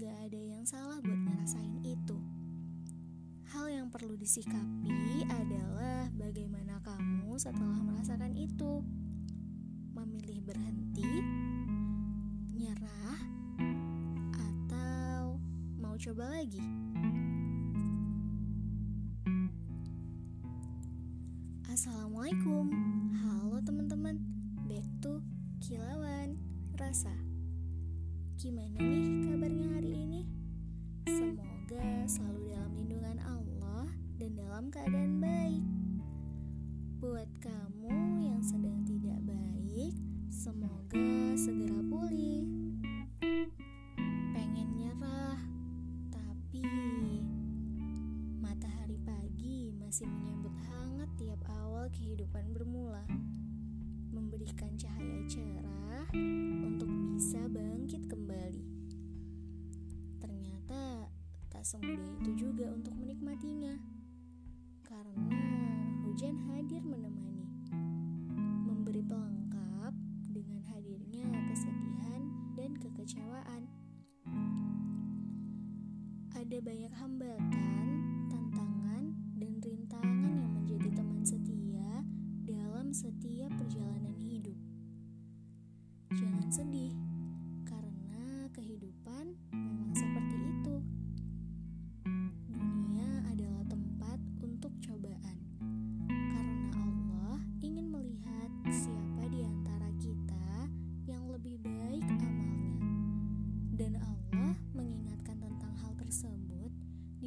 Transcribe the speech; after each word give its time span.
Gak 0.00 0.16
ada 0.32 0.40
yang 0.40 0.64
salah 0.64 0.96
buat 1.04 1.20
ngerasain 1.20 1.84
itu. 1.84 2.16
Hal 3.52 3.68
yang 3.68 3.92
perlu 3.92 4.16
disikapi 4.16 5.28
adalah 5.28 6.08
bagaimana 6.16 6.80
kamu 6.80 7.36
setelah 7.36 7.76
merasakan 7.84 8.32
itu. 8.32 8.80
Memilih 9.92 10.40
berhenti, 10.40 11.12
nyerah, 12.56 13.20
atau 14.32 15.36
mau 15.76 16.00
coba 16.00 16.40
lagi. 16.40 16.64
Assalamualaikum 21.70 22.66
Halo 23.24 23.62
teman-teman 23.62 24.20
Back 24.68 24.84
to 25.00 25.22
Kilauan 25.62 26.34
Rasa 26.76 27.29
Gimana 28.40 28.80
nih 28.80 29.28
kabarnya 29.28 29.68
hari 29.68 29.90
ini? 30.00 30.20
Semoga 31.04 32.08
selalu 32.08 32.56
dalam 32.56 32.72
lindungan 32.72 33.18
Allah 33.20 33.92
Dan 34.16 34.32
dalam 34.32 34.72
keadaan 34.72 35.20
baik 35.20 35.60
Buat 37.04 37.28
kamu 37.44 38.24
yang 38.24 38.40
sedang 38.40 38.80
tidak 38.88 39.20
baik 39.28 39.92
Semoga 40.32 41.36
segera 41.36 41.79
tak 61.60 61.76
semudah 61.76 62.08
itu 62.24 62.48
juga 62.48 62.72
untuk 62.72 62.96
menikmatinya, 62.96 63.76
karena 64.80 65.44
hujan 66.08 66.40
hadir 66.48 66.80
menemani, 66.80 67.44
memberi 68.64 69.04
pelengkap 69.04 69.92
dengan 70.32 70.64
hadirnya 70.72 71.28
kesedihan 71.52 72.32
dan 72.56 72.72
kekecewaan. 72.80 73.68
Ada 76.32 76.64
banyak 76.64 76.92
hambatan, 76.96 77.89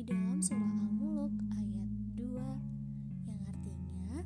dalam 0.04 0.44
surah 0.44 0.60
Al-Mulk 0.84 1.32
ayat 1.56 1.90
2 2.20 2.36
yang 3.24 3.40
artinya 3.48 4.20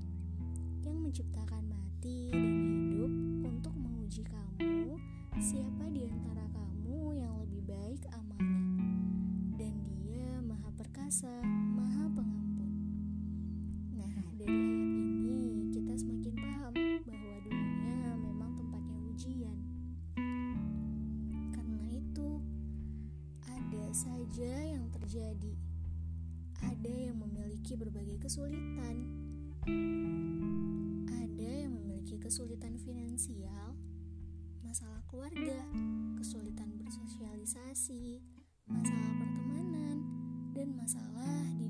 yang 0.81 0.97
menciptakan 1.05 1.69
mati 1.69 2.33
dan 2.33 2.49
hidup 2.49 3.13
untuk 3.45 3.73
menguji 3.77 4.25
kamu 4.25 4.97
siapa 5.37 5.85
di 5.93 6.09
antara 6.09 6.49
kamu 6.49 7.21
yang 7.21 7.29
lebih 7.45 7.61
baik 7.69 8.01
amalnya? 8.09 8.89
Dan 9.53 9.73
dia 10.01 10.41
maha 10.41 10.73
perkasa 10.73 11.29
memiliki 27.57 27.73
berbagai 27.73 28.17
kesulitan. 28.21 28.95
Ada 31.09 31.49
yang 31.65 31.73
memiliki 31.73 32.21
kesulitan 32.21 32.77
finansial, 32.77 33.73
masalah 34.61 35.01
keluarga, 35.09 35.65
kesulitan 36.21 36.77
bersosialisasi, 36.77 38.21
masalah 38.69 39.11
pertemanan, 39.17 39.97
dan 40.53 40.69
masalah 40.77 41.49
di 41.57 41.65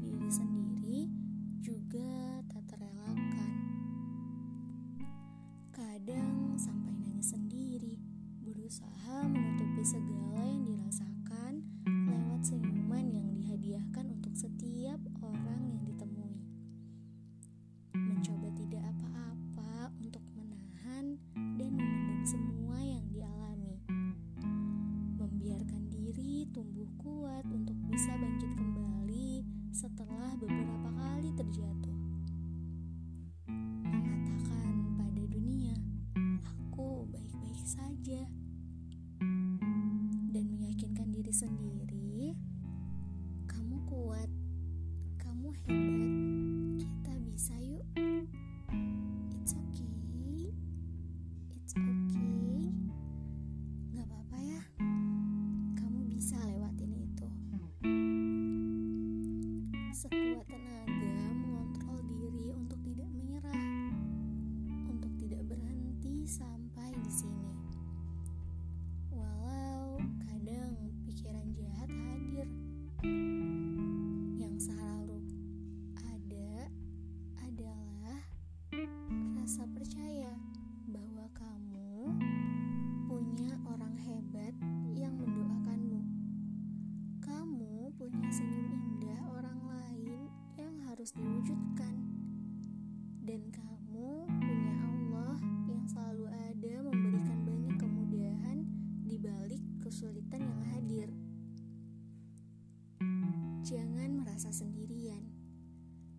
Jangan 103.68 104.24
merasa 104.24 104.48
sendirian. 104.48 105.28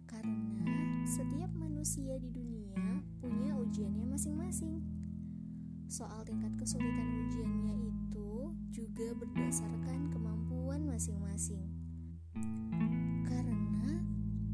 Karena 0.04 0.68
setiap 1.08 1.48
manusia 1.56 2.20
di 2.20 2.28
dunia 2.28 3.00
punya 3.24 3.56
ujiannya 3.56 4.04
masing-masing. 4.04 4.84
Soal 5.88 6.28
tingkat 6.28 6.52
kesulitan 6.60 7.08
ujiannya 7.24 7.88
itu 7.88 8.52
juga 8.68 9.16
berdasarkan 9.16 10.12
kemampuan 10.12 10.84
masing-masing. 10.92 11.64
Karena 13.24 13.96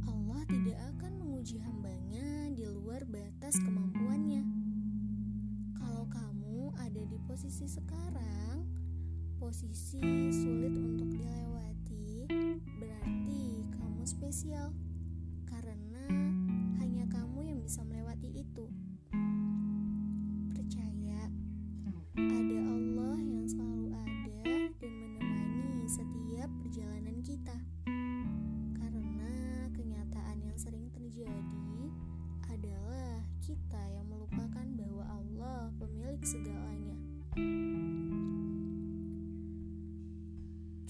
Allah 0.06 0.46
tidak 0.46 0.78
akan 0.94 1.18
menguji 1.18 1.58
hambanya 1.66 2.46
di 2.54 2.62
luar 2.70 3.02
batas 3.10 3.58
kemampuannya. 3.58 4.46
Kalau 5.82 6.06
kamu 6.06 6.70
ada 6.78 7.02
di 7.02 7.18
posisi 7.26 7.66
sekarang, 7.66 8.62
posisi 9.42 9.98
sulit 10.30 10.70
untuk 10.78 11.10
dilewati, 11.10 11.73
spesial 14.06 14.72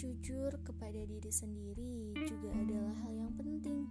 Jujur 0.05 0.53
kepada 0.61 1.01
diri 1.09 1.33
sendiri 1.33 2.13
juga 2.29 2.53
adalah 2.53 2.93
hal 3.09 3.25
yang 3.25 3.33
penting. 3.41 3.89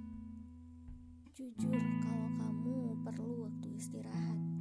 Jujur 1.34 1.82
kalau 2.06 2.30
kamu 2.38 3.02
perlu 3.02 3.50
waktu 3.50 3.74
istirahat. 3.74 4.53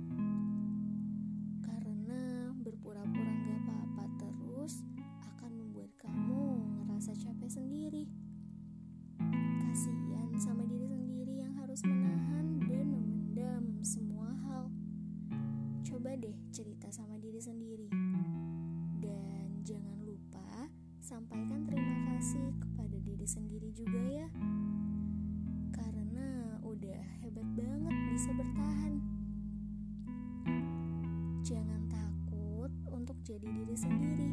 Untuk 33.33 33.49
jadi 33.49 33.65
diri 33.65 33.77
sendiri. 33.81 34.31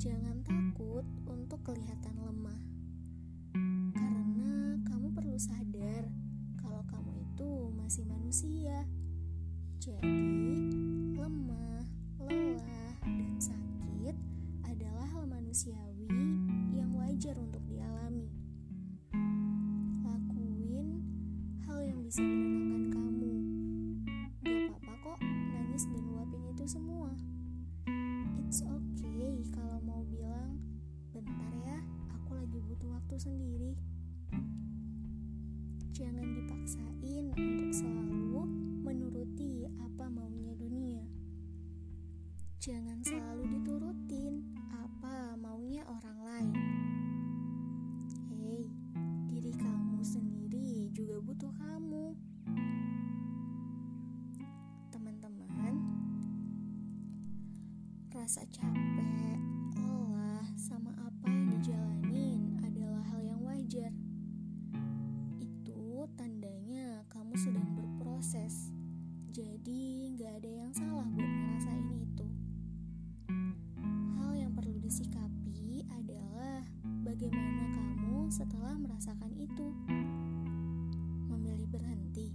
Jangan 0.00 0.40
takut 0.40 1.04
untuk 1.28 1.60
kelihatan 1.68 2.16
lemah. 2.16 2.60
Karena 3.92 4.80
kamu 4.88 5.12
perlu 5.12 5.36
sadar 5.36 6.08
kalau 6.56 6.80
kamu 6.88 7.12
itu 7.28 7.68
masih 7.76 8.08
manusia. 8.08 8.88
Jadi, 9.84 10.16
lemah, 11.12 11.84
lelah, 12.24 12.96
dan 13.04 13.36
sakit 13.36 14.16
adalah 14.64 15.04
hal 15.12 15.28
manusiawi 15.28 16.08
yang 16.72 16.88
wajar 16.96 17.36
untuk 17.36 17.60
dialami. 17.68 18.32
Lakuin 20.08 21.04
hal 21.68 21.84
yang 21.84 22.00
bisa 22.00 22.24
waktu 32.88 33.16
sendiri. 33.20 33.72
Jangan 35.92 36.26
dipaksain 36.30 37.24
untuk 37.34 37.70
selalu 37.74 38.42
menuruti 38.86 39.66
apa 39.78 40.06
maunya 40.08 40.54
dunia. 40.54 41.04
Jangan 42.58 43.02
selalu 43.02 43.58
diturutin 43.58 44.54
apa 44.70 45.36
maunya 45.36 45.82
orang 45.86 46.18
lain. 46.22 46.54
Hei, 48.30 48.70
diri 49.26 49.52
kamu 49.54 50.00
sendiri 50.02 50.88
juga 50.94 51.18
butuh 51.22 51.52
kamu. 51.54 52.14
Teman-teman, 54.94 55.74
rasa 58.10 58.42
capek, 58.50 59.37
merasakan 78.98 79.30
itu. 79.38 79.66
Memilih 81.30 81.70
berhenti, 81.70 82.34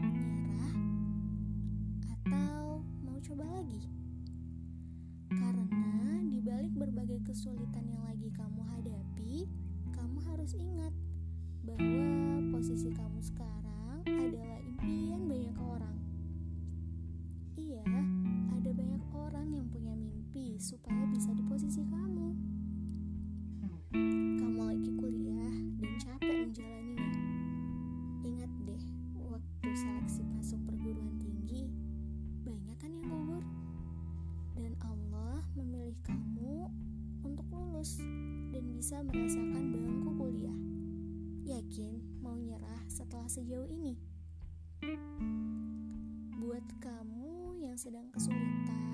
nyerah, 0.00 0.72
atau 2.08 2.80
mau 3.04 3.20
coba 3.20 3.44
lagi? 3.52 3.84
Karena 5.28 6.24
di 6.24 6.40
balik 6.40 6.72
berbagai 6.72 7.20
kesulitan 7.20 7.84
yang 7.84 7.97
bisa 38.88 39.04
merasakan 39.04 39.68
bangku 39.68 40.16
kuliah. 40.16 40.58
Yakin 41.44 42.24
mau 42.24 42.40
nyerah 42.40 42.88
setelah 42.88 43.28
sejauh 43.28 43.68
ini? 43.68 44.00
Buat 46.40 46.64
kamu 46.80 47.60
yang 47.60 47.76
sedang 47.76 48.08
kesulitan 48.08 48.88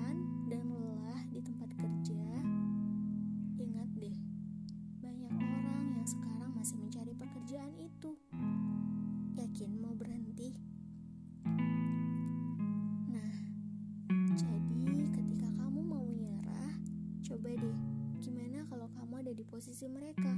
posisi 19.65 19.89
mereka? 19.89 20.29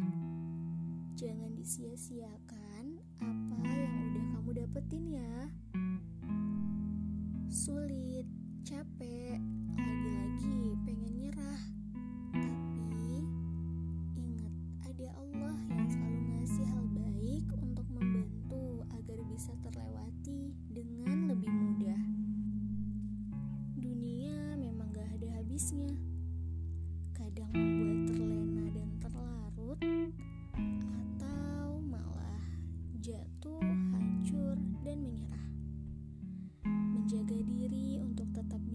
Jangan 1.20 1.52
disia-siakan 1.52 2.96
apa 3.20 3.60
yang 3.76 3.96
udah 4.08 4.26
kamu 4.32 4.52
dapetin 4.56 5.04
ya. 5.04 5.52
Sulit, 7.52 8.24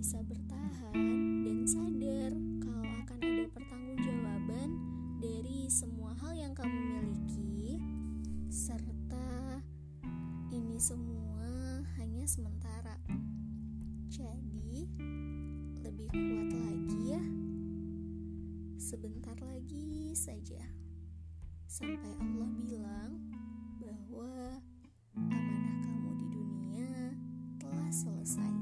bisa 0.03 0.19
bertahan 0.27 0.99
dan 1.47 1.63
sadar 1.63 2.35
kalau 2.59 2.91
akan 3.07 3.19
ada 3.23 3.47
pertanggungjawaban 3.55 4.69
dari 5.23 5.71
semua 5.71 6.11
hal 6.19 6.35
yang 6.35 6.51
kamu 6.59 6.75
miliki, 6.75 7.79
serta 8.51 9.63
ini 10.51 10.75
semua 10.83 11.47
hanya 12.03 12.27
sementara. 12.27 12.99
Jadi, 14.11 14.91
lebih 15.87 16.11
kuat 16.11 16.51
lagi 16.51 17.01
ya. 17.07 17.23
Sebentar 18.83 19.39
lagi 19.39 20.19
saja 20.19 20.67
sampai 21.71 22.11
Allah 22.19 22.51
bilang 22.59 23.23
bahwa 23.79 24.59
amanah 25.15 25.79
kamu 25.87 26.11
di 26.19 26.29
dunia 26.35 26.91
telah 27.63 27.91
selesai. 27.95 28.62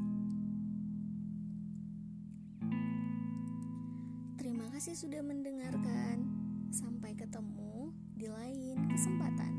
kasih 4.81 4.97
sudah 4.97 5.21
mendengarkan. 5.21 6.25
Sampai 6.73 7.13
ketemu 7.13 7.93
di 8.17 8.33
lain 8.33 8.89
kesempatan. 8.89 9.53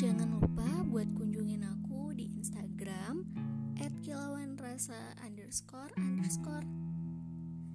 Jangan 0.00 0.32
lupa 0.32 0.64
buat 0.88 1.04
kunjungin 1.12 1.60
aku 1.60 2.16
di 2.16 2.32
Instagram 2.40 3.28
@kilawanrasa 4.00 4.96
underscore. 5.20 5.92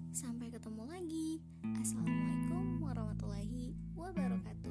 Sampai 0.09 0.49
ketemu 0.49 0.89
lagi. 0.89 1.37
Assalamualaikum 1.77 2.81
warahmatullahi 2.81 3.77
wabarakatuh. 3.93 4.62